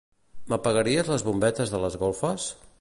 M'apagaries 0.53 1.11
les 1.15 1.25
bombetes 1.29 1.75
de 1.77 1.85
les 1.87 2.01
golfes? 2.05 2.53